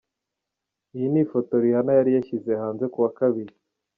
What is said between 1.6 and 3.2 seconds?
Rihanna yari yashyize hanze ku wa